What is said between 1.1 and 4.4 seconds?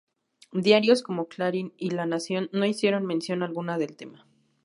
Clarín y La Nación no hicieron mención alguna al tema.